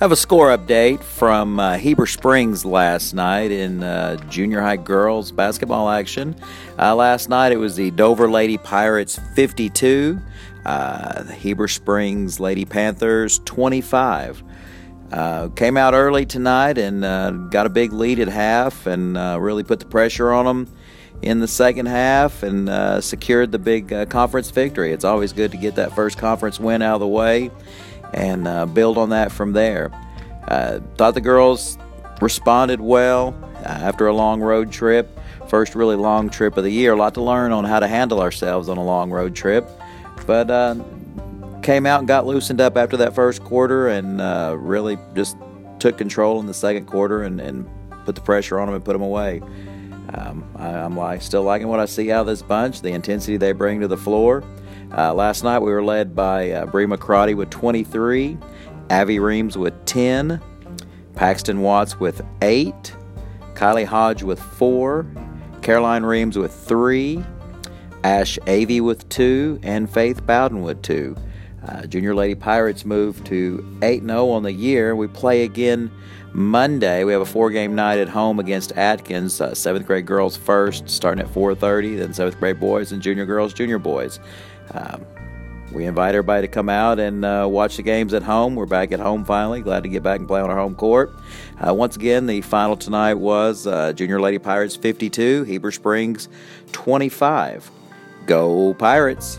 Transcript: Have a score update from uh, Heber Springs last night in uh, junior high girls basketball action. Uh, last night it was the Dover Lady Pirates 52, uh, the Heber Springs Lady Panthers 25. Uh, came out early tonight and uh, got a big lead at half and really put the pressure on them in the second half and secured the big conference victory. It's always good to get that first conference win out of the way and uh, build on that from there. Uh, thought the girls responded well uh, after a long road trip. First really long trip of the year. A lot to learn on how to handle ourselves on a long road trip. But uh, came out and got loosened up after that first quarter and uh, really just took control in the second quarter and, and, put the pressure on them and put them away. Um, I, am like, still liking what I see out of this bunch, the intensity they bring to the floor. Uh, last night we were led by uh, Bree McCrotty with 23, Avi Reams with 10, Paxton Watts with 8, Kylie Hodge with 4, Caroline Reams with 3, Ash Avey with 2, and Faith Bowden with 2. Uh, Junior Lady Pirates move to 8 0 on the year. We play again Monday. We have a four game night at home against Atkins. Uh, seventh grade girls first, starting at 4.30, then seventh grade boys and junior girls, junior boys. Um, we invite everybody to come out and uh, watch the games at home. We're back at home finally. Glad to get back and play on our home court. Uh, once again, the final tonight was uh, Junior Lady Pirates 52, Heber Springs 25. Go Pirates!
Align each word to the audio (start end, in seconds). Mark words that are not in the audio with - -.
Have 0.00 0.12
a 0.12 0.16
score 0.16 0.56
update 0.56 1.02
from 1.02 1.58
uh, 1.58 1.76
Heber 1.76 2.06
Springs 2.06 2.64
last 2.64 3.14
night 3.14 3.50
in 3.50 3.82
uh, 3.82 4.14
junior 4.28 4.60
high 4.60 4.76
girls 4.76 5.32
basketball 5.32 5.90
action. 5.90 6.36
Uh, 6.78 6.94
last 6.94 7.28
night 7.28 7.50
it 7.50 7.56
was 7.56 7.74
the 7.74 7.90
Dover 7.90 8.30
Lady 8.30 8.58
Pirates 8.58 9.18
52, 9.34 10.20
uh, 10.64 11.24
the 11.24 11.32
Heber 11.34 11.66
Springs 11.66 12.38
Lady 12.38 12.64
Panthers 12.64 13.40
25. 13.40 14.44
Uh, 15.10 15.48
came 15.56 15.76
out 15.76 15.94
early 15.94 16.24
tonight 16.24 16.78
and 16.78 17.04
uh, 17.04 17.32
got 17.32 17.66
a 17.66 17.70
big 17.70 17.92
lead 17.92 18.20
at 18.20 18.28
half 18.28 18.86
and 18.86 19.16
really 19.42 19.64
put 19.64 19.80
the 19.80 19.86
pressure 19.86 20.30
on 20.30 20.44
them 20.44 20.72
in 21.22 21.40
the 21.40 21.48
second 21.48 21.86
half 21.86 22.44
and 22.44 23.02
secured 23.02 23.50
the 23.50 23.58
big 23.58 24.08
conference 24.10 24.52
victory. 24.52 24.92
It's 24.92 25.04
always 25.04 25.32
good 25.32 25.50
to 25.50 25.56
get 25.56 25.74
that 25.74 25.92
first 25.96 26.18
conference 26.18 26.60
win 26.60 26.82
out 26.82 26.94
of 26.94 27.00
the 27.00 27.08
way 27.08 27.50
and 28.14 28.46
uh, 28.46 28.66
build 28.66 28.98
on 28.98 29.10
that 29.10 29.32
from 29.32 29.52
there. 29.52 29.90
Uh, 30.46 30.80
thought 30.96 31.14
the 31.14 31.20
girls 31.20 31.78
responded 32.20 32.80
well 32.80 33.36
uh, 33.56 33.68
after 33.68 34.06
a 34.06 34.14
long 34.14 34.40
road 34.40 34.72
trip. 34.72 35.18
First 35.48 35.74
really 35.74 35.96
long 35.96 36.28
trip 36.28 36.56
of 36.56 36.64
the 36.64 36.70
year. 36.70 36.92
A 36.92 36.96
lot 36.96 37.14
to 37.14 37.22
learn 37.22 37.52
on 37.52 37.64
how 37.64 37.80
to 37.80 37.88
handle 37.88 38.20
ourselves 38.20 38.68
on 38.68 38.76
a 38.76 38.84
long 38.84 39.10
road 39.10 39.34
trip. 39.34 39.68
But 40.26 40.50
uh, 40.50 40.76
came 41.62 41.86
out 41.86 42.00
and 42.00 42.08
got 42.08 42.26
loosened 42.26 42.60
up 42.60 42.76
after 42.76 42.96
that 42.98 43.14
first 43.14 43.42
quarter 43.44 43.88
and 43.88 44.20
uh, 44.20 44.56
really 44.58 44.98
just 45.14 45.36
took 45.78 45.96
control 45.98 46.40
in 46.40 46.46
the 46.46 46.54
second 46.54 46.86
quarter 46.86 47.22
and, 47.22 47.40
and, 47.40 47.68
put 48.04 48.14
the 48.14 48.22
pressure 48.22 48.58
on 48.58 48.66
them 48.66 48.74
and 48.74 48.82
put 48.82 48.94
them 48.94 49.02
away. 49.02 49.42
Um, 50.14 50.42
I, 50.56 50.70
am 50.70 50.96
like, 50.96 51.20
still 51.20 51.42
liking 51.42 51.68
what 51.68 51.78
I 51.78 51.84
see 51.84 52.10
out 52.10 52.22
of 52.22 52.26
this 52.26 52.40
bunch, 52.40 52.80
the 52.80 52.92
intensity 52.92 53.36
they 53.36 53.52
bring 53.52 53.80
to 53.82 53.86
the 53.86 53.98
floor. 53.98 54.42
Uh, 54.96 55.12
last 55.12 55.44
night 55.44 55.58
we 55.58 55.70
were 55.70 55.84
led 55.84 56.14
by 56.14 56.50
uh, 56.50 56.66
Bree 56.66 56.86
McCrotty 56.86 57.36
with 57.36 57.50
23, 57.50 58.38
Avi 58.90 59.18
Reams 59.18 59.58
with 59.58 59.84
10, 59.84 60.40
Paxton 61.14 61.60
Watts 61.60 62.00
with 62.00 62.22
8, 62.40 62.72
Kylie 63.54 63.84
Hodge 63.84 64.22
with 64.22 64.40
4, 64.40 65.06
Caroline 65.60 66.04
Reams 66.04 66.38
with 66.38 66.54
3, 66.54 67.22
Ash 68.02 68.38
Avey 68.46 68.80
with 68.80 69.06
2, 69.10 69.60
and 69.62 69.90
Faith 69.90 70.24
Bowden 70.24 70.62
with 70.62 70.80
2. 70.82 71.14
Uh, 71.66 71.86
Junior 71.86 72.14
Lady 72.14 72.34
Pirates 72.34 72.84
move 72.84 73.22
to 73.24 73.78
8 73.82 74.02
0 74.02 74.28
on 74.30 74.42
the 74.42 74.52
year. 74.52 74.94
We 74.94 75.08
play 75.08 75.42
again 75.42 75.90
Monday. 76.32 77.04
We 77.04 77.12
have 77.12 77.20
a 77.20 77.26
four 77.26 77.50
game 77.50 77.74
night 77.74 77.98
at 77.98 78.08
home 78.08 78.38
against 78.38 78.72
Atkins. 78.72 79.40
Uh, 79.40 79.54
seventh 79.54 79.86
grade 79.86 80.06
girls 80.06 80.36
first, 80.36 80.88
starting 80.88 81.24
at 81.24 81.32
4.30, 81.32 81.98
then 81.98 82.14
seventh 82.14 82.38
grade 82.38 82.60
boys 82.60 82.92
and 82.92 83.02
junior 83.02 83.26
girls, 83.26 83.52
junior 83.52 83.78
boys. 83.78 84.20
Um, 84.72 85.04
we 85.72 85.84
invite 85.84 86.14
everybody 86.14 86.46
to 86.46 86.48
come 86.50 86.68
out 86.68 86.98
and 86.98 87.24
uh, 87.24 87.46
watch 87.50 87.76
the 87.76 87.82
games 87.82 88.14
at 88.14 88.22
home. 88.22 88.54
We're 88.54 88.66
back 88.66 88.90
at 88.92 89.00
home 89.00 89.24
finally. 89.24 89.60
Glad 89.60 89.82
to 89.82 89.88
get 89.88 90.02
back 90.02 90.18
and 90.18 90.26
play 90.26 90.40
on 90.40 90.48
our 90.48 90.56
home 90.56 90.74
court. 90.74 91.10
Uh, 91.60 91.74
once 91.74 91.96
again, 91.96 92.26
the 92.26 92.40
final 92.40 92.76
tonight 92.76 93.14
was 93.14 93.66
uh, 93.66 93.92
Junior 93.92 94.20
Lady 94.20 94.38
Pirates 94.38 94.76
52, 94.76 95.44
Heber 95.44 95.70
Springs 95.70 96.28
25. 96.72 97.70
Go 98.26 98.72
Pirates! 98.74 99.38